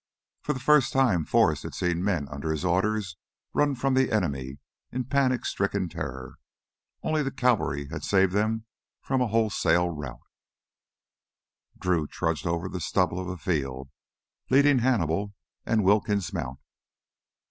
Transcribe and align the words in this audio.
For 0.41 0.53
the 0.53 0.59
first 0.59 0.93
time 0.93 1.25
Forrest 1.25 1.61
had 1.61 1.75
seen 1.75 2.03
men 2.03 2.27
under 2.29 2.49
his 2.49 2.65
orders 2.65 3.17
run 3.53 3.75
from 3.75 3.93
the 3.93 4.11
enemy 4.11 4.57
in 4.91 5.03
panic 5.03 5.45
stricken 5.45 5.89
terror. 5.89 6.37
Only 7.03 7.21
the 7.21 7.29
cavalry 7.29 7.87
had 7.89 8.03
saved 8.03 8.33
them 8.33 8.65
from 9.03 9.21
a 9.21 9.27
wholesale 9.27 9.89
rout. 9.91 10.21
Drew 11.77 12.07
trudged 12.07 12.47
over 12.47 12.67
the 12.67 12.81
stubble 12.81 13.19
of 13.19 13.27
a 13.27 13.37
field, 13.37 13.91
leading 14.49 14.79
Hannibal 14.79 15.35
and 15.67 15.83
Wilkins' 15.83 16.33
mount. 16.33 16.57